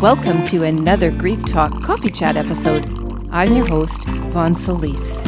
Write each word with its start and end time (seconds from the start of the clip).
Welcome 0.00 0.46
to 0.46 0.64
another 0.64 1.10
Grief 1.10 1.44
Talk 1.44 1.82
Coffee 1.82 2.10
Chat 2.10 2.38
episode. 2.38 2.90
I'm 3.30 3.54
your 3.54 3.66
host, 3.66 4.04
Vonne 4.32 4.54
Solis. 4.56 5.22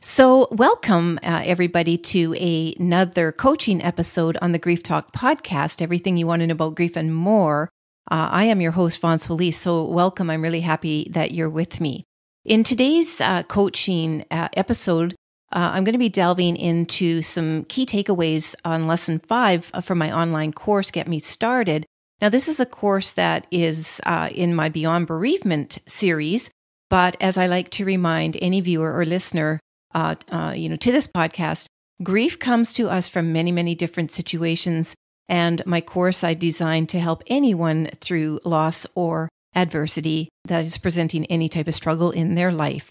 So, 0.00 0.48
welcome 0.50 1.20
uh, 1.22 1.42
everybody 1.44 1.96
to 1.98 2.34
a, 2.36 2.74
another 2.80 3.30
coaching 3.30 3.80
episode 3.80 4.36
on 4.42 4.50
the 4.50 4.58
Grief 4.58 4.82
Talk 4.82 5.12
podcast. 5.12 5.80
Everything 5.80 6.16
you 6.16 6.26
want 6.26 6.40
to 6.40 6.48
know 6.48 6.54
about 6.54 6.74
grief 6.74 6.96
and 6.96 7.14
more. 7.14 7.68
Uh, 8.10 8.28
I 8.32 8.46
am 8.46 8.60
your 8.60 8.72
host, 8.72 9.00
Vonne 9.00 9.20
Solis. 9.20 9.56
So, 9.56 9.84
welcome. 9.84 10.30
I'm 10.30 10.42
really 10.42 10.62
happy 10.62 11.06
that 11.12 11.30
you're 11.30 11.48
with 11.48 11.80
me. 11.80 12.02
In 12.44 12.64
today's 12.64 13.20
uh, 13.20 13.44
coaching 13.44 14.24
uh, 14.32 14.48
episode, 14.54 15.14
uh, 15.50 15.70
I'm 15.72 15.84
going 15.84 15.94
to 15.94 15.98
be 15.98 16.08
delving 16.08 16.56
into 16.56 17.22
some 17.22 17.64
key 17.64 17.86
takeaways 17.86 18.54
on 18.64 18.86
lesson 18.86 19.18
five 19.18 19.70
uh, 19.72 19.80
from 19.80 19.98
my 19.98 20.12
online 20.12 20.52
course, 20.52 20.90
Get 20.90 21.08
Me 21.08 21.18
Started. 21.18 21.86
Now, 22.20 22.28
this 22.28 22.48
is 22.48 22.60
a 22.60 22.66
course 22.66 23.12
that 23.12 23.46
is 23.50 24.00
uh, 24.04 24.28
in 24.34 24.54
my 24.54 24.68
Beyond 24.68 25.06
Bereavement 25.06 25.78
series, 25.86 26.50
but 26.90 27.16
as 27.20 27.38
I 27.38 27.46
like 27.46 27.70
to 27.70 27.84
remind 27.84 28.36
any 28.40 28.60
viewer 28.60 28.92
or 28.92 29.06
listener, 29.06 29.60
uh, 29.94 30.16
uh, 30.30 30.52
you 30.56 30.68
know, 30.68 30.76
to 30.76 30.92
this 30.92 31.06
podcast, 31.06 31.66
grief 32.02 32.38
comes 32.38 32.72
to 32.74 32.90
us 32.90 33.08
from 33.08 33.32
many, 33.32 33.52
many 33.52 33.74
different 33.74 34.10
situations. 34.10 34.94
And 35.28 35.64
my 35.66 35.80
course 35.80 36.24
I 36.24 36.34
designed 36.34 36.88
to 36.90 37.00
help 37.00 37.22
anyone 37.26 37.88
through 38.00 38.40
loss 38.44 38.86
or 38.94 39.28
adversity 39.54 40.28
that 40.44 40.64
is 40.64 40.78
presenting 40.78 41.26
any 41.26 41.48
type 41.48 41.68
of 41.68 41.74
struggle 41.74 42.10
in 42.10 42.34
their 42.34 42.52
life. 42.52 42.90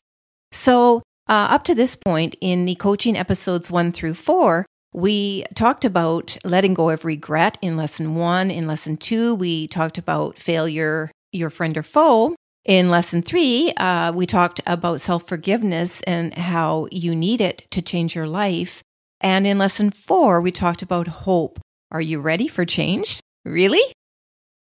So, 0.52 1.02
uh, 1.30 1.48
up 1.52 1.64
to 1.66 1.76
this 1.76 1.96
point 1.96 2.36
in 2.42 2.66
the 2.66 2.76
coaching 2.76 3.18
episodes 3.18 3.70
one 3.70 3.92
through 3.92 4.14
four, 4.14 4.66
we 4.94 5.46
talked 5.54 5.86
about 5.86 6.38
letting 6.44 6.74
go 6.74 6.90
of 6.90 7.06
regret 7.06 7.58
in 7.62 7.78
lesson 7.78 8.16
one. 8.16 8.50
In 8.50 8.68
lesson 8.68 8.98
two, 8.98 9.36
we 9.36 9.68
talked 9.68 9.98
about 9.98 10.40
failure, 10.40 11.12
your 11.32 11.50
friend 11.50 11.78
or 11.78 11.84
foe. 11.84 12.36
In 12.66 12.90
lesson 12.90 13.22
three, 13.22 13.74
uh, 13.78 14.12
we 14.12 14.26
talked 14.26 14.62
about 14.66 15.00
self 15.00 15.28
forgiveness 15.28 16.02
and 16.02 16.34
how 16.34 16.88
you 16.92 17.16
need 17.16 17.42
it 17.42 17.66
to 17.72 17.82
change 17.82 18.16
your 18.16 18.28
life. 18.28 18.82
And 19.22 19.48
in 19.48 19.58
lesson 19.58 19.92
four, 19.92 20.42
we 20.42 20.52
talked 20.52 20.82
about 20.82 21.08
hope. 21.08 21.60
Are 21.92 22.02
you 22.02 22.20
ready 22.20 22.48
for 22.48 22.66
change? 22.66 23.20
Really? 23.46 23.82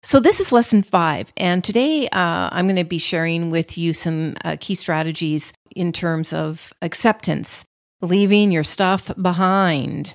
So, 0.02 0.22
this 0.22 0.40
is 0.40 0.54
lesson 0.54 0.82
five. 0.82 1.32
And 1.36 1.62
today 1.62 2.08
uh, 2.08 2.50
I'm 2.52 2.68
going 2.68 2.78
to 2.78 2.86
be 2.86 3.00
sharing 3.00 3.52
with 3.52 3.78
you 3.78 3.92
some 3.92 4.38
uh, 4.46 4.56
key 4.58 4.76
strategies 4.76 5.52
in 5.76 5.92
terms 5.92 6.32
of 6.32 6.72
acceptance, 6.82 7.66
leaving 8.02 8.50
your 8.50 8.64
stuff 8.64 9.12
behind. 9.22 10.14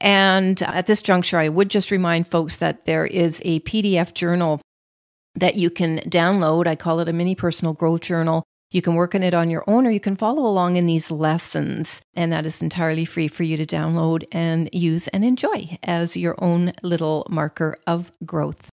And 0.00 0.60
at 0.62 0.86
this 0.86 1.00
juncture, 1.00 1.38
I 1.38 1.48
would 1.48 1.70
just 1.70 1.92
remind 1.92 2.26
folks 2.26 2.56
that 2.56 2.86
there 2.86 3.06
is 3.06 3.40
a 3.44 3.60
PDF 3.60 4.14
journal 4.14 4.60
that 5.36 5.54
you 5.54 5.70
can 5.70 5.98
download. 6.00 6.66
I 6.66 6.74
call 6.74 6.98
it 6.98 7.08
a 7.08 7.12
mini 7.12 7.36
personal 7.36 7.72
growth 7.72 8.00
journal. 8.00 8.42
You 8.72 8.82
can 8.82 8.96
work 8.96 9.14
on 9.14 9.22
it 9.22 9.34
on 9.34 9.48
your 9.48 9.62
own 9.68 9.86
or 9.86 9.90
you 9.90 10.00
can 10.00 10.16
follow 10.16 10.44
along 10.44 10.74
in 10.74 10.86
these 10.86 11.08
lessons. 11.08 12.02
And 12.16 12.32
that 12.32 12.46
is 12.46 12.62
entirely 12.62 13.04
free 13.04 13.28
for 13.28 13.44
you 13.44 13.56
to 13.56 13.64
download 13.64 14.24
and 14.32 14.68
use 14.72 15.06
and 15.08 15.24
enjoy 15.24 15.78
as 15.84 16.16
your 16.16 16.34
own 16.38 16.72
little 16.82 17.28
marker 17.30 17.78
of 17.86 18.10
growth. 18.26 18.68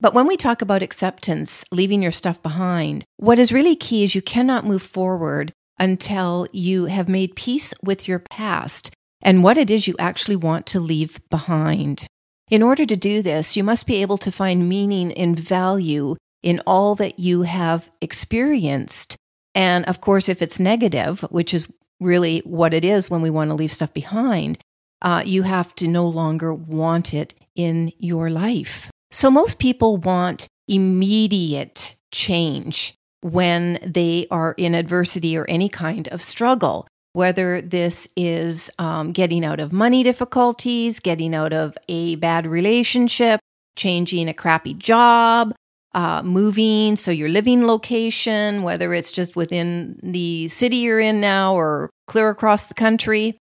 But 0.00 0.14
when 0.14 0.26
we 0.26 0.36
talk 0.36 0.62
about 0.62 0.82
acceptance, 0.82 1.62
leaving 1.70 2.00
your 2.02 2.10
stuff 2.10 2.42
behind, 2.42 3.04
what 3.18 3.38
is 3.38 3.52
really 3.52 3.76
key 3.76 4.02
is 4.02 4.14
you 4.14 4.22
cannot 4.22 4.64
move 4.64 4.82
forward 4.82 5.52
until 5.78 6.46
you 6.52 6.86
have 6.86 7.08
made 7.08 7.36
peace 7.36 7.74
with 7.82 8.08
your 8.08 8.18
past 8.18 8.90
and 9.20 9.44
what 9.44 9.58
it 9.58 9.70
is 9.70 9.86
you 9.86 9.94
actually 9.98 10.36
want 10.36 10.64
to 10.66 10.80
leave 10.80 11.20
behind. 11.28 12.06
In 12.50 12.62
order 12.62 12.86
to 12.86 12.96
do 12.96 13.20
this, 13.20 13.56
you 13.56 13.62
must 13.62 13.86
be 13.86 14.00
able 14.00 14.18
to 14.18 14.32
find 14.32 14.68
meaning 14.68 15.12
and 15.12 15.38
value 15.38 16.16
in 16.42 16.60
all 16.66 16.94
that 16.94 17.18
you 17.18 17.42
have 17.42 17.90
experienced. 18.00 19.16
And 19.54 19.84
of 19.84 20.00
course, 20.00 20.28
if 20.28 20.40
it's 20.40 20.58
negative, 20.58 21.20
which 21.30 21.52
is 21.52 21.68
really 22.00 22.40
what 22.40 22.72
it 22.72 22.84
is 22.84 23.10
when 23.10 23.20
we 23.20 23.30
want 23.30 23.50
to 23.50 23.54
leave 23.54 23.72
stuff 23.72 23.92
behind, 23.92 24.58
uh, 25.02 25.22
you 25.24 25.42
have 25.42 25.74
to 25.76 25.88
no 25.88 26.06
longer 26.06 26.54
want 26.54 27.12
it 27.12 27.34
in 27.54 27.92
your 27.98 28.30
life. 28.30 28.89
So, 29.10 29.30
most 29.30 29.58
people 29.58 29.96
want 29.96 30.46
immediate 30.68 31.96
change 32.12 32.94
when 33.22 33.78
they 33.84 34.26
are 34.30 34.54
in 34.56 34.74
adversity 34.74 35.36
or 35.36 35.44
any 35.48 35.68
kind 35.68 36.08
of 36.08 36.22
struggle, 36.22 36.86
whether 37.12 37.60
this 37.60 38.08
is 38.16 38.70
um, 38.78 39.12
getting 39.12 39.44
out 39.44 39.60
of 39.60 39.72
money 39.72 40.02
difficulties, 40.02 41.00
getting 41.00 41.34
out 41.34 41.52
of 41.52 41.76
a 41.88 42.16
bad 42.16 42.46
relationship, 42.46 43.40
changing 43.76 44.28
a 44.28 44.34
crappy 44.34 44.74
job, 44.74 45.52
uh, 45.92 46.22
moving, 46.22 46.96
so 46.96 47.10
your 47.10 47.28
living 47.28 47.66
location, 47.66 48.62
whether 48.62 48.94
it's 48.94 49.10
just 49.10 49.34
within 49.34 49.98
the 50.02 50.46
city 50.48 50.76
you're 50.76 51.00
in 51.00 51.20
now 51.20 51.54
or 51.54 51.90
clear 52.06 52.30
across 52.30 52.68
the 52.68 52.74
country, 52.74 53.36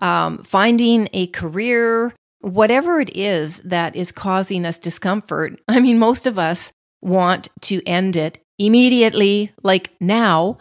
um, 0.00 0.38
finding 0.38 1.08
a 1.12 1.26
career, 1.28 2.12
whatever 2.40 3.00
it 3.00 3.14
is 3.16 3.58
that 3.60 3.94
is 3.96 4.12
causing 4.12 4.64
us 4.64 4.78
discomfort. 4.78 5.60
I 5.68 5.80
mean, 5.80 5.98
most 5.98 6.26
of 6.26 6.38
us 6.38 6.72
want 7.02 7.48
to 7.62 7.82
end 7.86 8.16
it 8.16 8.38
immediately, 8.58 9.52
like 9.62 9.92
now. 10.00 10.58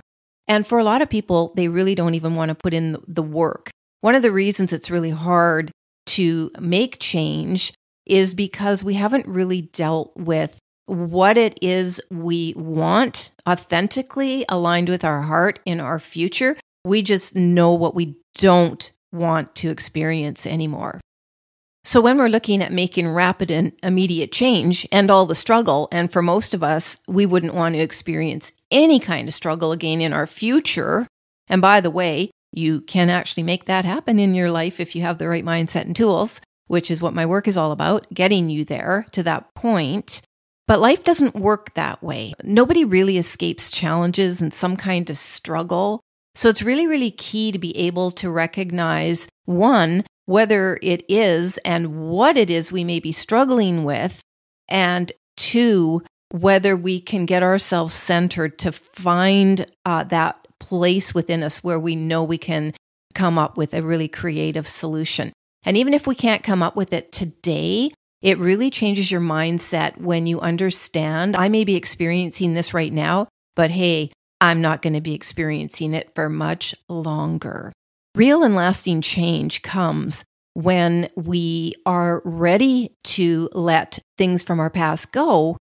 And 0.47 0.65
for 0.65 0.79
a 0.79 0.83
lot 0.83 1.01
of 1.01 1.09
people, 1.09 1.53
they 1.55 1.67
really 1.67 1.95
don't 1.95 2.15
even 2.15 2.35
want 2.35 2.49
to 2.49 2.55
put 2.55 2.73
in 2.73 2.97
the 3.07 3.23
work. 3.23 3.69
One 4.01 4.15
of 4.15 4.21
the 4.21 4.31
reasons 4.31 4.73
it's 4.73 4.89
really 4.89 5.09
hard 5.09 5.71
to 6.07 6.51
make 6.59 6.97
change 6.99 7.73
is 8.05 8.33
because 8.33 8.83
we 8.83 8.95
haven't 8.95 9.27
really 9.27 9.61
dealt 9.61 10.15
with 10.15 10.57
what 10.87 11.37
it 11.37 11.59
is 11.61 12.01
we 12.09 12.53
want 12.57 13.31
authentically 13.47 14.43
aligned 14.49 14.89
with 14.89 15.05
our 15.05 15.21
heart 15.21 15.59
in 15.65 15.79
our 15.79 15.99
future. 15.99 16.55
We 16.83 17.03
just 17.03 17.35
know 17.35 17.73
what 17.73 17.93
we 17.93 18.15
don't 18.35 18.91
want 19.11 19.53
to 19.55 19.69
experience 19.69 20.47
anymore. 20.47 20.99
So, 21.89 22.01
when 22.01 22.19
we're 22.19 22.27
looking 22.27 22.61
at 22.61 22.71
making 22.71 23.07
rapid 23.07 23.49
and 23.49 23.71
immediate 23.81 24.31
change 24.31 24.85
and 24.91 25.09
all 25.09 25.25
the 25.25 25.33
struggle, 25.33 25.87
and 25.91 26.11
for 26.11 26.21
most 26.21 26.53
of 26.53 26.61
us, 26.61 26.99
we 27.07 27.25
wouldn't 27.25 27.55
want 27.55 27.73
to 27.73 27.81
experience 27.81 28.51
any 28.69 28.99
kind 28.99 29.27
of 29.27 29.33
struggle 29.33 29.71
again 29.71 29.99
in 29.99 30.13
our 30.13 30.27
future. 30.27 31.07
And 31.47 31.63
by 31.63 31.81
the 31.81 31.89
way, 31.89 32.29
you 32.51 32.81
can 32.81 33.09
actually 33.09 33.41
make 33.41 33.65
that 33.65 33.85
happen 33.85 34.19
in 34.19 34.35
your 34.35 34.51
life 34.51 34.79
if 34.79 34.95
you 34.95 35.01
have 35.01 35.17
the 35.17 35.27
right 35.27 35.43
mindset 35.43 35.85
and 35.85 35.95
tools, 35.95 36.39
which 36.67 36.91
is 36.91 37.01
what 37.01 37.15
my 37.15 37.25
work 37.25 37.47
is 37.47 37.57
all 37.57 37.71
about, 37.71 38.05
getting 38.13 38.51
you 38.51 38.63
there 38.63 39.07
to 39.13 39.23
that 39.23 39.51
point. 39.55 40.21
But 40.67 40.79
life 40.79 41.03
doesn't 41.03 41.33
work 41.33 41.73
that 41.73 42.03
way. 42.03 42.33
Nobody 42.43 42.85
really 42.85 43.17
escapes 43.17 43.71
challenges 43.71 44.43
and 44.43 44.53
some 44.53 44.77
kind 44.77 45.09
of 45.09 45.17
struggle. 45.17 46.01
So 46.35 46.49
it's 46.49 46.61
really, 46.61 46.85
really 46.85 47.09
key 47.09 47.51
to 47.51 47.57
be 47.57 47.75
able 47.75 48.11
to 48.11 48.29
recognize 48.29 49.27
one, 49.45 50.03
whether 50.29 50.77
it 50.83 51.03
is 51.09 51.57
and 51.65 52.07
what 52.07 52.37
it 52.37 52.51
is 52.51 52.71
we 52.71 52.83
may 52.83 52.99
be 52.99 53.11
struggling 53.11 53.83
with, 53.83 54.21
and 54.67 55.11
two, 55.35 56.03
whether 56.29 56.77
we 56.77 57.01
can 57.01 57.25
get 57.25 57.41
ourselves 57.41 57.95
centered 57.95 58.59
to 58.59 58.71
find 58.71 59.65
uh, 59.87 60.03
that 60.03 60.47
place 60.59 61.15
within 61.15 61.41
us 61.41 61.63
where 61.63 61.79
we 61.79 61.95
know 61.95 62.23
we 62.23 62.37
can 62.37 62.71
come 63.15 63.39
up 63.39 63.57
with 63.57 63.73
a 63.73 63.81
really 63.81 64.07
creative 64.07 64.67
solution. 64.67 65.33
And 65.63 65.75
even 65.75 65.95
if 65.95 66.05
we 66.05 66.13
can't 66.13 66.43
come 66.43 66.61
up 66.61 66.75
with 66.75 66.93
it 66.93 67.11
today, 67.11 67.89
it 68.21 68.37
really 68.37 68.69
changes 68.69 69.11
your 69.11 69.21
mindset 69.21 69.97
when 69.97 70.27
you 70.27 70.39
understand 70.41 71.35
I 71.35 71.49
may 71.49 71.63
be 71.63 71.75
experiencing 71.75 72.53
this 72.53 72.71
right 72.71 72.93
now, 72.93 73.29
but 73.55 73.71
hey, 73.71 74.11
I'm 74.39 74.61
not 74.61 74.83
going 74.83 74.93
to 74.93 75.01
be 75.01 75.15
experiencing 75.15 75.95
it 75.95 76.13
for 76.13 76.29
much 76.29 76.75
longer. 76.87 77.71
Real 78.15 78.43
and 78.43 78.55
lasting 78.55 79.01
change 79.01 79.61
comes 79.61 80.23
when 80.53 81.09
we 81.15 81.73
are 81.85 82.21
ready 82.25 82.95
to 83.03 83.49
let 83.53 83.99
things 84.17 84.41
from 84.43 84.59
our 84.59 84.69
past 84.69 85.11
go 85.11 85.57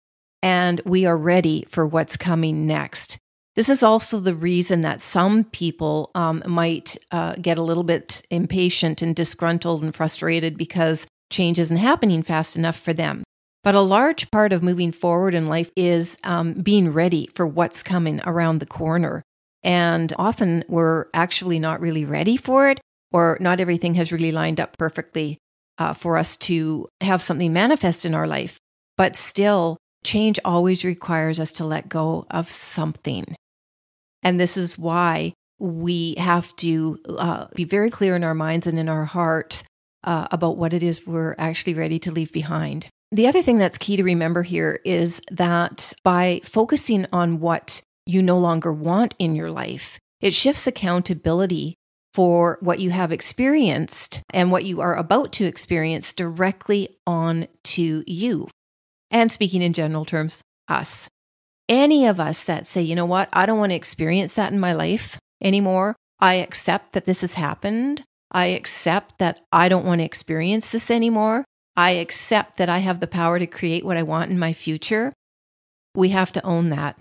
and 0.43 0.79
we 0.85 1.05
are 1.05 1.17
ready 1.17 1.65
for 1.67 1.87
what's 1.87 2.15
coming 2.15 2.67
next. 2.67 3.17
This 3.55 3.67
is 3.67 3.81
also 3.81 4.19
the 4.19 4.35
reason 4.35 4.81
that 4.81 5.01
some 5.01 5.45
people 5.45 6.11
um, 6.13 6.43
might 6.45 6.97
uh, 7.11 7.33
get 7.41 7.57
a 7.57 7.63
little 7.63 7.83
bit 7.83 8.21
impatient 8.29 9.01
and 9.01 9.15
disgruntled 9.15 9.81
and 9.81 9.95
frustrated 9.95 10.55
because 10.55 11.07
change 11.31 11.57
isn't 11.57 11.77
happening 11.77 12.21
fast 12.21 12.55
enough 12.55 12.77
for 12.77 12.93
them. 12.93 13.23
But 13.63 13.73
a 13.75 13.81
large 13.81 14.29
part 14.29 14.53
of 14.53 14.61
moving 14.61 14.91
forward 14.91 15.33
in 15.33 15.47
life 15.47 15.71
is 15.75 16.17
um, 16.23 16.53
being 16.53 16.93
ready 16.93 17.27
for 17.33 17.47
what's 17.47 17.81
coming 17.81 18.21
around 18.23 18.59
the 18.59 18.67
corner. 18.67 19.23
And 19.65 20.13
often 20.19 20.63
we're 20.69 21.07
actually 21.13 21.57
not 21.57 21.81
really 21.81 22.05
ready 22.05 22.37
for 22.37 22.69
it, 22.69 22.79
or 23.11 23.37
not 23.41 23.59
everything 23.59 23.95
has 23.95 24.11
really 24.11 24.31
lined 24.31 24.59
up 24.59 24.77
perfectly 24.77 25.39
uh, 25.79 25.93
for 25.93 26.17
us 26.17 26.37
to 26.37 26.87
have 27.01 27.21
something 27.21 27.51
manifest 27.51 28.05
in 28.05 28.13
our 28.13 28.27
life. 28.27 28.59
But 28.95 29.15
still, 29.15 29.77
change 30.05 30.39
always 30.45 30.85
requires 30.85 31.39
us 31.39 31.51
to 31.53 31.65
let 31.65 31.89
go 31.89 32.27
of 32.29 32.49
something. 32.49 33.35
And 34.21 34.39
this 34.39 34.55
is 34.55 34.77
why 34.77 35.33
we 35.59 36.13
have 36.19 36.55
to 36.57 36.99
uh, 37.17 37.47
be 37.55 37.63
very 37.63 37.89
clear 37.89 38.15
in 38.15 38.23
our 38.23 38.35
minds 38.35 38.67
and 38.67 38.77
in 38.77 38.87
our 38.87 39.05
heart 39.05 39.63
uh, 40.03 40.27
about 40.31 40.57
what 40.57 40.73
it 40.73 40.83
is 40.83 41.07
we're 41.07 41.35
actually 41.39 41.73
ready 41.73 41.97
to 41.99 42.11
leave 42.11 42.31
behind. 42.31 42.87
The 43.11 43.27
other 43.27 43.41
thing 43.41 43.57
that's 43.57 43.77
key 43.77 43.95
to 43.95 44.03
remember 44.03 44.43
here 44.43 44.79
is 44.85 45.21
that 45.31 45.93
by 46.03 46.41
focusing 46.43 47.07
on 47.11 47.39
what 47.39 47.81
you 48.05 48.21
no 48.21 48.37
longer 48.37 48.71
want 48.71 49.13
in 49.19 49.35
your 49.35 49.51
life, 49.51 49.99
it 50.21 50.33
shifts 50.33 50.67
accountability 50.67 51.75
for 52.13 52.57
what 52.61 52.79
you 52.79 52.91
have 52.91 53.11
experienced 53.11 54.21
and 54.33 54.51
what 54.51 54.63
you 54.63 54.79
are 54.79 54.95
about 54.95 55.33
to 55.33 55.45
experience 55.45 56.13
directly 56.13 56.87
on 57.05 57.47
to 57.63 58.03
you. 58.07 58.47
And 59.11 59.31
speaking 59.31 59.61
in 59.61 59.73
general 59.73 60.05
terms, 60.05 60.41
us. 60.67 61.09
Any 61.67 62.05
of 62.05 62.19
us 62.19 62.45
that 62.45 62.67
say, 62.67 62.81
you 62.81 62.95
know 62.95 63.05
what, 63.05 63.27
I 63.33 63.45
don't 63.45 63.59
want 63.59 63.71
to 63.71 63.75
experience 63.75 64.33
that 64.35 64.53
in 64.53 64.59
my 64.59 64.73
life 64.73 65.19
anymore. 65.41 65.95
I 66.19 66.35
accept 66.35 66.93
that 66.93 67.05
this 67.05 67.21
has 67.21 67.33
happened. 67.33 68.01
I 68.31 68.47
accept 68.47 69.19
that 69.19 69.41
I 69.51 69.67
don't 69.67 69.85
want 69.85 69.99
to 69.99 70.05
experience 70.05 70.69
this 70.69 70.89
anymore. 70.89 71.43
I 71.75 71.91
accept 71.91 72.57
that 72.57 72.69
I 72.69 72.79
have 72.79 72.99
the 72.99 73.07
power 73.07 73.39
to 73.39 73.47
create 73.47 73.83
what 73.83 73.97
I 73.97 74.03
want 74.03 74.31
in 74.31 74.39
my 74.39 74.53
future. 74.53 75.11
We 75.93 76.09
have 76.09 76.31
to 76.33 76.45
own 76.45 76.69
that. 76.69 76.97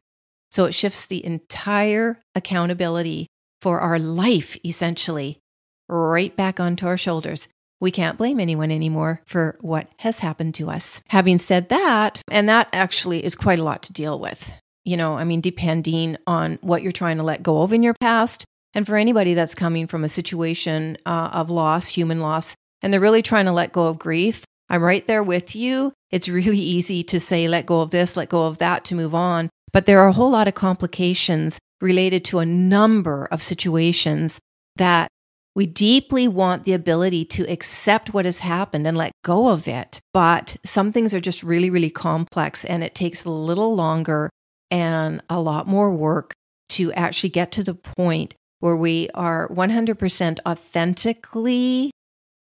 So 0.55 0.67
it 0.67 0.75
shifts 0.75 1.07
the 1.07 1.25
entire 1.27 2.21
accountability 2.37 3.27
for 3.61 3.81
our 3.81 3.99
life, 3.99 4.57
essentially, 4.65 5.41
right 5.89 6.35
back 6.37 6.61
onto 6.61 6.87
our 6.87 6.97
shoulders. 6.97 7.49
We 7.81 7.91
can't 7.91 8.17
blame 8.17 8.39
anyone 8.39 8.71
anymore 8.71 9.21
for 9.27 9.59
what 9.63 9.89
has 9.99 10.21
happened 10.21 10.55
to 10.55 10.71
us. 10.71 11.03
Having 11.09 11.39
said 11.39 11.71
that, 11.71 12.23
and 12.31 12.49
that 12.49 12.69
actually 12.73 13.25
is 13.25 13.35
quite 13.35 13.59
a 13.59 13.65
lot 13.65 13.83
to 13.83 13.93
deal 13.93 14.17
with, 14.17 14.55
you 14.85 14.97
know, 14.97 15.19
I 15.19 15.25
mean, 15.25 15.41
depending 15.41 16.19
on 16.25 16.61
what 16.61 16.85
you're 16.85 16.93
trying 16.93 17.17
to 17.17 17.25
let 17.25 17.43
go 17.43 17.63
of 17.63 17.73
in 17.73 17.83
your 17.83 17.95
past. 18.01 18.45
And 18.75 18.87
for 18.87 18.95
anybody 18.95 19.35
that's 19.35 19.57
coming 19.57 19.89
from 19.89 20.05
a 20.05 20.09
situation 20.09 20.99
uh, 21.05 21.31
of 21.33 21.51
loss, 21.51 21.89
human 21.89 22.21
loss, 22.21 22.55
and 22.81 22.93
they're 22.93 23.01
really 23.01 23.23
trying 23.23 23.47
to 23.47 23.53
let 23.53 23.73
go 23.73 23.89
of 23.89 23.99
grief, 23.99 24.45
I'm 24.69 24.85
right 24.85 25.05
there 25.09 25.25
with 25.25 25.57
you. 25.57 25.93
It's 26.13 26.29
really 26.29 26.59
easy 26.77 27.03
to 27.03 27.19
say, 27.19 27.49
let 27.49 27.67
go 27.67 27.81
of 27.81 27.91
this, 27.91 28.17
let 28.17 28.29
go 28.29 28.47
of 28.47 28.59
that 28.59 28.85
to 28.85 28.95
move 28.95 29.17
on. 29.17 29.51
But 29.75 29.87
there 29.87 30.01
are 30.01 30.09
a 30.09 30.13
whole 30.13 30.31
lot 30.31 30.47
of 30.47 30.55
complications 30.55 31.59
related 31.81 32.25
to 32.27 32.39
a 32.39 32.47
number 32.47 33.27
of 33.27 33.43
situations 33.43 34.41
that 34.77 35.09
we 35.57 35.67
deeply 35.67 36.29
want 36.29 36.65
the 36.65 36.73
ability 36.73 37.25
to 37.25 37.43
accept 37.51 38.15
what 38.15 38.25
has 38.25 38.39
happened 38.39 38.87
and 38.87 38.97
let 38.97 39.13
go 39.25 39.49
of 39.49 39.67
it. 39.67 40.01
But 40.13 40.57
some 40.65 40.93
things 40.93 41.13
are 41.13 41.21
just 41.21 41.43
really, 41.43 41.71
really 41.71 41.91
complex 41.91 42.65
and 42.65 42.85
it 42.85 42.95
takes 42.95 43.25
a 43.25 43.31
little 43.31 43.75
longer 43.75 44.31
and 44.71 45.21
a 45.29 45.41
lot 45.41 45.67
more 45.67 45.91
work 45.91 46.33
to 46.71 46.93
actually 46.93 47.31
get 47.31 47.51
to 47.53 47.65
the 47.65 47.75
point 47.75 48.35
where 48.61 48.77
we 48.77 49.11
are 49.13 49.49
100% 49.49 50.39
authentically 50.47 51.91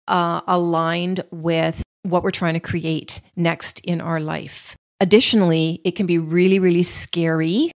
uh, 0.08 0.42
aligned 0.48 1.24
with 1.32 1.84
what 2.04 2.24
we're 2.24 2.32
trying 2.32 2.54
to 2.54 2.60
create 2.62 3.20
next 3.36 3.80
in 3.82 4.00
our 4.00 4.22
life. 4.22 4.76
Additionally, 5.00 5.82
it 5.84 5.96
can 5.96 6.06
be 6.06 6.18
really, 6.18 6.60
really 6.60 6.84
scary 6.84 7.72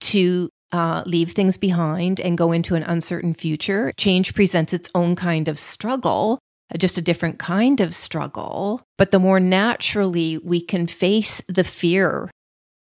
to 0.00 0.48
uh, 0.72 1.02
leave 1.06 1.32
things 1.32 1.56
behind 1.56 2.20
and 2.20 2.38
go 2.38 2.52
into 2.52 2.74
an 2.74 2.82
uncertain 2.84 3.34
future. 3.34 3.92
Change 3.96 4.34
presents 4.34 4.72
its 4.72 4.90
own 4.94 5.16
kind 5.16 5.48
of 5.48 5.58
struggle, 5.58 6.38
just 6.76 6.98
a 6.98 7.02
different 7.02 7.38
kind 7.38 7.80
of 7.80 7.94
struggle. 7.94 8.82
But 8.96 9.10
the 9.10 9.18
more 9.18 9.40
naturally 9.40 10.38
we 10.38 10.60
can 10.60 10.86
face 10.86 11.42
the 11.48 11.64
fear 11.64 12.30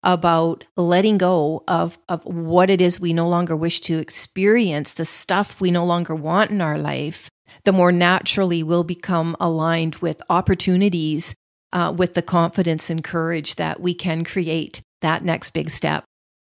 about 0.03 0.63
letting 0.77 1.17
go 1.17 1.63
of, 1.67 1.97
of 2.07 2.23
what 2.25 2.69
it 2.69 2.79
is 2.79 2.99
we 2.99 3.13
no 3.13 3.27
longer 3.27 3.55
wish 3.55 3.81
to 3.81 3.97
experience, 3.97 4.93
the 4.93 5.05
stuff 5.05 5.59
we 5.59 5.71
no 5.71 5.83
longer 5.83 6.13
want 6.13 6.51
in 6.51 6.61
our 6.61 6.77
life, 6.77 7.27
the 7.63 7.73
more 7.73 7.91
naturally 7.91 8.61
we'll 8.61 8.83
become 8.83 9.35
aligned 9.39 9.95
with 9.95 10.21
opportunities, 10.29 11.33
uh, 11.73 11.93
with 11.95 12.13
the 12.13 12.21
confidence 12.21 12.89
and 12.89 13.03
courage 13.03 13.55
that 13.55 13.79
we 13.79 13.93
can 13.93 14.23
create 14.23 14.81
that 15.01 15.23
next 15.23 15.51
big 15.51 15.69
step 15.69 16.03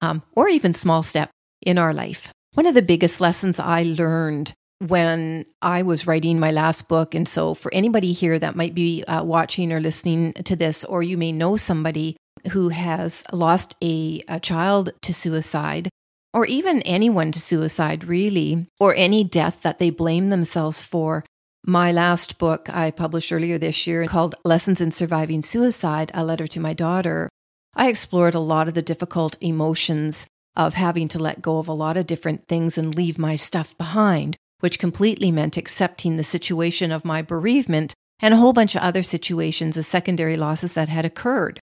um, 0.00 0.22
or 0.34 0.48
even 0.48 0.72
small 0.72 1.02
step 1.02 1.30
in 1.62 1.78
our 1.78 1.92
life. 1.92 2.32
One 2.54 2.66
of 2.66 2.74
the 2.74 2.82
biggest 2.82 3.20
lessons 3.20 3.60
I 3.60 3.82
learned 3.82 4.54
when 4.78 5.44
I 5.60 5.82
was 5.82 6.06
writing 6.06 6.40
my 6.40 6.50
last 6.50 6.88
book, 6.88 7.14
and 7.14 7.28
so 7.28 7.54
for 7.54 7.72
anybody 7.72 8.12
here 8.12 8.38
that 8.38 8.56
might 8.56 8.74
be 8.74 9.04
uh, 9.04 9.22
watching 9.22 9.72
or 9.72 9.80
listening 9.80 10.32
to 10.32 10.56
this, 10.56 10.84
or 10.84 11.02
you 11.02 11.18
may 11.18 11.32
know 11.32 11.56
somebody 11.56 12.16
who 12.52 12.70
has 12.70 13.22
lost 13.32 13.76
a, 13.82 14.22
a 14.26 14.40
child 14.40 14.90
to 15.02 15.12
suicide, 15.12 15.90
or 16.32 16.46
even 16.46 16.80
anyone 16.82 17.30
to 17.32 17.38
suicide, 17.38 18.04
really, 18.04 18.66
or 18.80 18.94
any 18.96 19.22
death 19.22 19.62
that 19.62 19.78
they 19.78 19.90
blame 19.90 20.30
themselves 20.30 20.82
for. 20.82 21.24
My 21.66 21.92
last 21.92 22.38
book 22.38 22.70
I 22.70 22.90
published 22.90 23.30
earlier 23.30 23.58
this 23.58 23.86
year 23.86 24.06
called 24.06 24.34
Lessons 24.46 24.80
in 24.80 24.90
Surviving 24.90 25.42
Suicide 25.42 26.10
A 26.14 26.24
Letter 26.24 26.46
to 26.46 26.60
My 26.60 26.72
Daughter. 26.72 27.28
I 27.74 27.88
explored 27.88 28.34
a 28.34 28.40
lot 28.40 28.66
of 28.66 28.72
the 28.72 28.80
difficult 28.80 29.36
emotions 29.42 30.26
of 30.56 30.72
having 30.72 31.06
to 31.08 31.18
let 31.18 31.42
go 31.42 31.58
of 31.58 31.68
a 31.68 31.74
lot 31.74 31.98
of 31.98 32.06
different 32.06 32.48
things 32.48 32.78
and 32.78 32.94
leave 32.94 33.18
my 33.18 33.36
stuff 33.36 33.76
behind, 33.76 34.38
which 34.60 34.78
completely 34.78 35.30
meant 35.30 35.58
accepting 35.58 36.16
the 36.16 36.24
situation 36.24 36.90
of 36.90 37.04
my 37.04 37.20
bereavement 37.20 37.92
and 38.20 38.32
a 38.32 38.38
whole 38.38 38.54
bunch 38.54 38.74
of 38.74 38.82
other 38.82 39.02
situations 39.02 39.76
as 39.76 39.86
secondary 39.86 40.36
losses 40.36 40.72
that 40.74 40.88
had 40.88 41.04
occurred. 41.04 41.60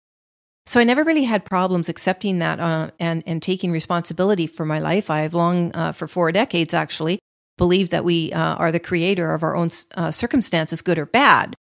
So 0.65 0.79
I 0.79 0.85
never 0.85 1.03
really 1.03 1.25
had 1.25 1.45
problems 1.45 1.87
accepting 1.87 2.39
that 2.39 2.59
uh, 2.59 2.89
and 2.99 3.21
and 3.27 3.43
taking 3.43 3.71
responsibility 3.71 4.47
for 4.47 4.65
my 4.65 4.79
life. 4.79 5.11
I've 5.11 5.35
long, 5.35 5.71
uh, 5.75 5.91
for 5.91 6.07
four 6.07 6.31
decades 6.31 6.73
actually, 6.73 7.19
believed 7.57 7.91
that 7.91 8.05
we 8.05 8.31
uh, 8.33 8.55
are 8.55 8.71
the 8.71 8.79
creator 8.79 9.33
of 9.33 9.43
our 9.43 9.55
own 9.55 9.69
uh, 9.95 10.11
circumstances, 10.11 10.81
good 10.81 10.97
or 10.97 11.05
bad. 11.05 11.55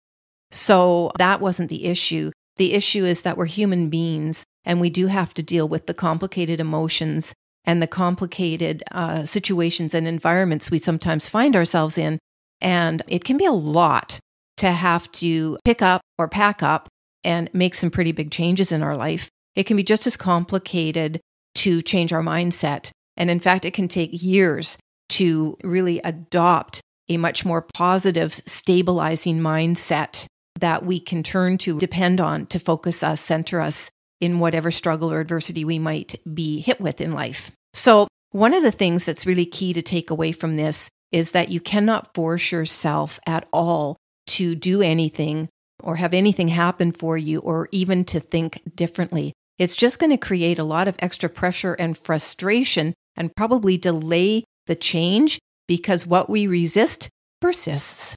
So 0.52 1.12
that 1.18 1.42
wasn't 1.42 1.70
the 1.70 1.86
issue. 1.86 2.32
The 2.58 2.74
issue 2.74 3.06
is 3.06 3.22
that 3.22 3.38
we're 3.38 3.46
human 3.46 3.90
beings 3.90 4.44
and 4.66 4.82
we 4.82 4.90
do 4.90 5.08
have 5.08 5.34
to 5.36 5.44
deal 5.44 5.68
with 5.68 5.88
the 5.88 5.94
complicated 5.94 6.60
emotions 6.60 7.34
and 7.66 7.82
the 7.82 7.88
complicated 7.88 8.84
uh, 8.92 9.26
situations 9.26 9.94
and 9.94 10.08
environments 10.08 10.72
we 10.72 10.80
sometimes 10.80 11.30
find 11.30 11.56
ourselves 11.56 11.98
in. 11.98 12.20
And 12.62 13.02
it 13.08 13.24
can 13.24 13.38
be 13.38 13.46
a 13.46 13.52
lot 13.52 14.20
to 14.58 14.72
have 14.72 15.12
to 15.14 15.58
pick 15.64 15.82
up 15.82 16.02
or 16.18 16.28
pack 16.28 16.62
up 16.62 16.90
and 17.24 17.50
make 17.54 17.76
some 17.76 17.92
pretty 17.92 18.12
big 18.12 18.32
changes 18.32 18.72
in 18.72 18.84
our 18.84 18.98
life. 18.98 19.30
It 19.56 19.64
can 19.64 19.78
be 19.78 19.84
just 19.84 20.08
as 20.08 20.18
complicated 20.18 21.22
to 21.56 21.82
change 21.82 22.12
our 22.12 22.22
mindset. 22.22 22.92
And 23.18 23.30
in 23.30 23.40
fact, 23.40 23.66
it 23.66 23.74
can 23.74 23.88
take 23.88 24.10
years 24.14 24.78
to 25.10 25.58
really 25.64 26.00
adopt 26.04 26.82
a 27.10 27.18
much 27.18 27.44
more 27.44 27.66
positive, 27.74 28.32
stabilizing 28.46 29.40
mindset 29.40 30.26
that 30.60 30.86
we 30.86 31.00
can 31.00 31.24
turn 31.24 31.58
to, 31.60 31.80
depend 31.80 32.20
on 32.20 32.46
to 32.48 32.60
focus 32.60 33.04
us, 33.04 33.22
center 33.22 33.60
us 33.60 33.90
in 34.22 34.40
whatever 34.40 34.72
struggle 34.72 35.12
or 35.12 35.20
adversity 35.20 35.64
we 35.64 35.80
might 35.80 36.16
be 36.34 36.60
hit 36.62 36.80
with 36.80 37.02
in 37.02 37.12
life. 37.12 37.52
So, 37.74 38.08
one 38.32 38.54
of 38.54 38.62
the 38.62 38.72
things 38.72 39.06
that's 39.06 39.26
really 39.26 39.46
key 39.46 39.74
to 39.74 39.82
take 39.82 40.12
away 40.12 40.32
from 40.32 40.54
this 40.54 40.90
is 41.12 41.32
that 41.32 41.50
you 41.50 41.60
cannot 41.60 42.14
force 42.14 42.52
yourself 42.52 43.20
at 43.26 43.48
all 43.52 43.98
to 44.28 44.54
do 44.54 44.84
anything 44.84 45.50
or 45.82 45.96
have 45.96 46.14
anything 46.14 46.50
happen 46.50 46.92
for 46.92 47.18
you 47.18 47.40
or 47.40 47.68
even 47.72 48.04
to 48.06 48.20
think 48.20 48.62
differently. 48.76 49.34
It's 49.58 49.76
just 49.76 49.98
going 49.98 50.12
to 50.12 50.18
create 50.18 50.60
a 50.60 50.64
lot 50.64 50.88
of 50.88 50.96
extra 51.00 51.30
pressure 51.30 51.74
and 51.74 51.98
frustration 51.98 52.94
and 53.16 53.36
probably 53.36 53.78
delay 53.78 54.44
the 54.70 54.76
change 54.76 55.40
because 55.68 56.08
what 56.08 56.30
we 56.30 56.48
resist 56.48 57.10
persists. 57.42 58.16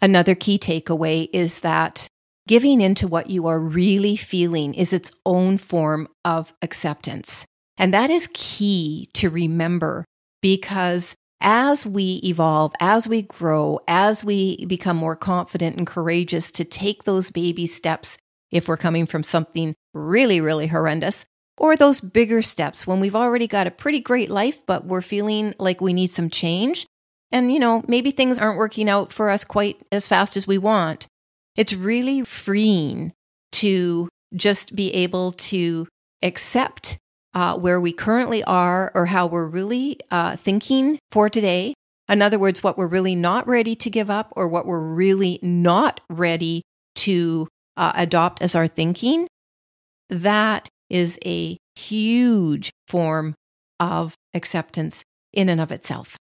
Another 0.00 0.36
key 0.36 0.58
takeaway 0.58 1.28
is 1.32 1.60
that 1.60 2.06
giving 2.46 2.80
into 2.80 3.08
what 3.08 3.30
you 3.30 3.46
are 3.46 3.58
really 3.58 4.14
feeling 4.14 4.74
is 4.74 4.92
its 4.92 5.10
own 5.24 5.58
form 5.58 6.06
of 6.24 6.52
acceptance. 6.62 7.44
And 7.78 7.92
that 7.92 8.10
is 8.10 8.28
key 8.32 9.08
to 9.14 9.30
remember 9.30 10.04
because 10.42 11.14
as 11.40 11.86
we 11.86 12.20
evolve, 12.22 12.72
as 12.80 13.08
we 13.08 13.22
grow, 13.22 13.80
as 13.88 14.24
we 14.24 14.64
become 14.66 14.96
more 14.96 15.16
confident 15.16 15.76
and 15.76 15.86
courageous 15.86 16.52
to 16.52 16.64
take 16.64 17.04
those 17.04 17.30
baby 17.30 17.66
steps, 17.66 18.18
if 18.50 18.68
we're 18.68 18.76
coming 18.76 19.06
from 19.06 19.22
something 19.22 19.74
really, 19.94 20.40
really 20.40 20.66
horrendous, 20.66 21.24
or 21.56 21.76
those 21.76 22.00
bigger 22.00 22.42
steps 22.42 22.86
when 22.86 23.00
we've 23.00 23.14
already 23.14 23.46
got 23.46 23.66
a 23.66 23.70
pretty 23.70 24.00
great 24.00 24.30
life, 24.30 24.64
but 24.66 24.84
we're 24.84 25.00
feeling 25.00 25.54
like 25.58 25.80
we 25.80 25.92
need 25.92 26.10
some 26.10 26.28
change. 26.28 26.86
And, 27.30 27.52
you 27.52 27.58
know, 27.58 27.84
maybe 27.88 28.10
things 28.10 28.38
aren't 28.38 28.58
working 28.58 28.88
out 28.88 29.12
for 29.12 29.30
us 29.30 29.44
quite 29.44 29.84
as 29.90 30.06
fast 30.06 30.36
as 30.36 30.46
we 30.46 30.58
want. 30.58 31.06
It's 31.56 31.72
really 31.72 32.22
freeing 32.24 33.12
to 33.52 34.08
just 34.34 34.74
be 34.74 34.92
able 34.94 35.32
to 35.32 35.86
accept 36.22 36.98
uh, 37.34 37.56
where 37.56 37.80
we 37.80 37.92
currently 37.92 38.42
are 38.44 38.90
or 38.94 39.06
how 39.06 39.26
we're 39.26 39.46
really 39.46 39.98
uh, 40.10 40.36
thinking 40.36 40.98
for 41.10 41.28
today. 41.28 41.74
In 42.08 42.22
other 42.22 42.38
words, 42.38 42.62
what 42.62 42.76
we're 42.76 42.86
really 42.86 43.14
not 43.14 43.48
ready 43.48 43.74
to 43.76 43.90
give 43.90 44.10
up 44.10 44.32
or 44.36 44.48
what 44.48 44.66
we're 44.66 44.94
really 44.94 45.38
not 45.42 46.00
ready 46.10 46.62
to 46.96 47.48
uh, 47.76 47.92
adopt 47.96 48.42
as 48.42 48.54
our 48.54 48.66
thinking. 48.66 49.26
That 50.10 50.68
is 50.94 51.18
a 51.26 51.58
huge 51.74 52.70
form 52.86 53.34
of 53.80 54.14
acceptance 54.32 55.02
in 55.32 55.48
and 55.48 55.60
of 55.60 55.72
itself. 55.72 56.16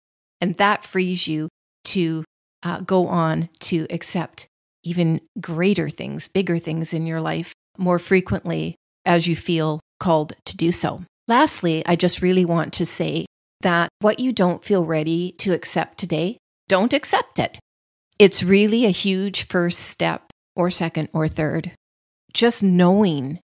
And 0.42 0.54
that 0.58 0.84
frees 0.84 1.26
you 1.26 1.48
to 1.84 2.22
uh, 2.62 2.80
go 2.80 3.06
on 3.08 3.48
to 3.60 3.86
accept 3.88 4.46
even 4.84 5.22
greater 5.40 5.88
things, 5.88 6.28
bigger 6.28 6.58
things 6.58 6.92
in 6.92 7.06
your 7.06 7.20
life 7.20 7.54
more 7.78 7.98
frequently 7.98 8.74
as 9.06 9.26
you 9.26 9.34
feel 9.34 9.80
called 9.98 10.34
to 10.44 10.56
do 10.56 10.70
so. 10.70 11.00
Lastly, 11.26 11.82
I 11.86 11.96
just 11.96 12.20
really 12.20 12.44
want 12.44 12.74
to 12.74 12.84
say 12.84 13.24
that 13.62 13.88
what 14.00 14.20
you 14.20 14.32
don't 14.32 14.62
feel 14.62 14.84
ready 14.84 15.32
to 15.38 15.54
accept 15.54 15.96
today, 15.96 16.36
don't 16.68 16.92
accept 16.92 17.38
it. 17.38 17.58
It's 18.18 18.42
really 18.42 18.84
a 18.84 18.90
huge 18.90 19.44
first 19.46 19.78
step, 19.78 20.24
or 20.54 20.70
second, 20.70 21.08
or 21.12 21.26
third. 21.26 21.72
Just 22.34 22.62
knowing 22.62 23.40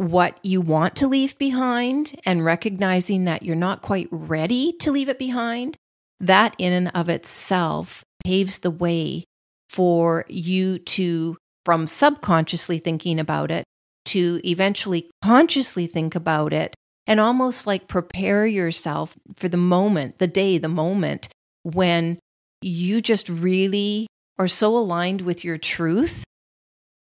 what 0.00 0.38
you 0.42 0.62
want 0.62 0.96
to 0.96 1.06
leave 1.06 1.36
behind 1.36 2.18
and 2.24 2.42
recognizing 2.42 3.26
that 3.26 3.42
you're 3.42 3.54
not 3.54 3.82
quite 3.82 4.08
ready 4.10 4.72
to 4.72 4.90
leave 4.90 5.10
it 5.10 5.18
behind, 5.18 5.76
that 6.18 6.54
in 6.56 6.72
and 6.72 6.90
of 6.94 7.10
itself 7.10 8.02
paves 8.24 8.60
the 8.60 8.70
way 8.70 9.24
for 9.68 10.24
you 10.26 10.78
to, 10.78 11.36
from 11.66 11.86
subconsciously 11.86 12.78
thinking 12.78 13.20
about 13.20 13.50
it, 13.50 13.62
to 14.06 14.40
eventually 14.42 15.10
consciously 15.20 15.86
think 15.86 16.14
about 16.14 16.54
it 16.54 16.74
and 17.06 17.20
almost 17.20 17.66
like 17.66 17.86
prepare 17.86 18.46
yourself 18.46 19.14
for 19.36 19.50
the 19.50 19.58
moment, 19.58 20.18
the 20.18 20.26
day, 20.26 20.56
the 20.56 20.66
moment 20.66 21.28
when 21.62 22.18
you 22.62 23.02
just 23.02 23.28
really 23.28 24.06
are 24.38 24.48
so 24.48 24.78
aligned 24.78 25.20
with 25.20 25.44
your 25.44 25.58
truth 25.58 26.24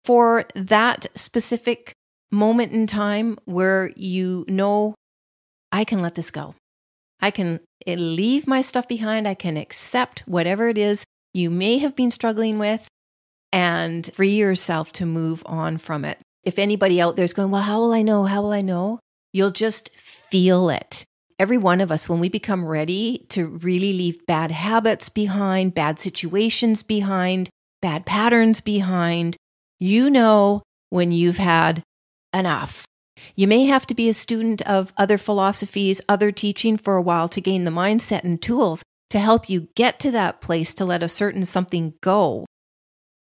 for 0.04 0.46
that 0.54 1.08
specific 1.16 1.92
moment 2.34 2.74
in 2.74 2.88
time 2.88 3.38
where 3.46 3.92
you 3.96 4.44
know, 4.48 4.96
I 5.72 5.86
can 5.86 6.00
let 6.00 6.16
this 6.16 6.32
go. 6.32 6.56
I 7.22 7.32
can 7.32 7.62
eh, 7.88 7.96
leave 7.96 8.48
my 8.48 8.62
stuff 8.62 8.88
behind. 8.88 9.28
I 9.28 9.36
can 9.36 9.56
accept 9.56 10.24
whatever 10.28 10.68
it 10.68 10.78
is 10.78 11.06
you 11.34 11.50
may 11.50 11.78
have 11.78 11.96
been 11.96 12.12
struggling 12.12 12.60
with 12.60 12.88
and 13.52 14.12
free 14.14 14.36
yourself 14.36 14.92
to 14.94 15.06
move 15.06 15.44
on 15.46 15.78
from 15.78 16.06
it. 16.06 16.20
If 16.44 16.60
anybody 16.60 17.00
out 17.00 17.16
there 17.16 17.26
is 17.26 17.34
going, 17.34 17.52
Well, 17.52 17.62
how 17.62 17.80
will 17.80 17.94
I 17.94 18.02
know? 18.02 18.26
How 18.26 18.42
will 18.42 18.52
I 18.52 18.62
know? 18.62 19.00
You'll 19.32 19.52
just 19.52 19.90
feel 19.96 20.70
it. 20.70 21.06
Every 21.40 21.58
one 21.58 21.82
of 21.82 21.92
us, 21.92 22.08
when 22.08 22.20
we 22.20 22.30
become 22.30 22.66
ready 22.66 23.26
to 23.30 23.48
really 23.48 23.94
leave 23.94 24.26
bad 24.28 24.52
habits 24.52 25.10
behind, 25.10 25.74
bad 25.74 26.00
situations 26.00 26.84
behind, 26.84 27.50
bad 27.82 28.06
patterns 28.06 28.62
behind, 28.62 29.36
you 29.80 30.10
know 30.10 30.62
when 30.90 31.12
you've 31.12 31.38
had 31.38 31.82
enough. 32.34 32.86
You 33.36 33.48
may 33.48 33.66
have 33.66 33.86
to 33.88 33.96
be 33.96 34.10
a 34.10 34.14
student 34.14 34.62
of 34.64 34.94
other 34.98 35.18
philosophies, 35.18 36.02
other 36.10 36.32
teaching 36.32 36.78
for 36.78 36.96
a 36.96 37.02
while 37.02 37.30
to 37.30 37.42
gain 37.42 37.64
the 37.64 37.72
mindset 37.72 38.24
and 38.24 38.42
tools 38.42 38.84
to 39.10 39.20
help 39.20 39.50
you 39.50 39.68
get 39.76 40.00
to 40.00 40.12
that 40.12 40.42
place 40.42 40.74
to 40.74 40.86
let 40.86 41.04
a 41.04 41.08
certain 41.08 41.46
something 41.46 41.94
go 42.02 42.46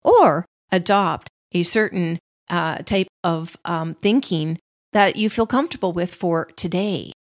or 0.03 0.45
adopt 0.71 1.29
a 1.53 1.63
certain 1.63 2.17
uh, 2.49 2.79
type 2.79 3.07
of 3.23 3.55
um, 3.65 3.93
thinking 3.93 4.57
that 4.91 5.15
you 5.15 5.29
feel 5.29 5.47
comfortable 5.47 5.93
with 5.93 6.13
for 6.13 6.45
today. 6.55 7.11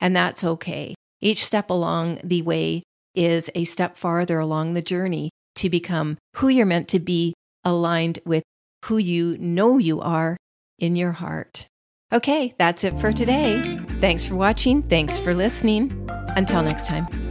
And 0.00 0.16
that's 0.16 0.44
okay. 0.44 0.94
Each 1.20 1.44
step 1.44 1.70
along 1.70 2.20
the 2.24 2.42
way 2.42 2.82
is 3.14 3.50
a 3.54 3.64
step 3.64 3.96
farther 3.96 4.38
along 4.38 4.74
the 4.74 4.82
journey 4.82 5.30
to 5.56 5.70
become 5.70 6.18
who 6.36 6.48
you're 6.48 6.66
meant 6.66 6.88
to 6.88 6.98
be, 6.98 7.34
aligned 7.64 8.18
with 8.26 8.42
who 8.86 8.98
you 8.98 9.38
know 9.38 9.78
you 9.78 10.00
are 10.00 10.36
in 10.78 10.96
your 10.96 11.12
heart. 11.12 11.68
Okay, 12.12 12.54
that's 12.58 12.84
it 12.84 12.98
for 12.98 13.12
today. 13.12 13.80
Thanks 14.00 14.26
for 14.28 14.36
watching. 14.36 14.82
Thanks 14.82 15.18
for 15.18 15.34
listening. 15.34 16.08
Until 16.36 16.62
next 16.62 16.86
time. 16.86 17.23